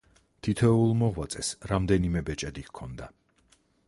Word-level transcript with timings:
თითოეულ 0.45 0.95
მოღვაწეს 1.01 1.51
რამდენიმე 1.71 2.23
ბეჭედი 2.31 2.65
ჰქონდა. 2.71 3.11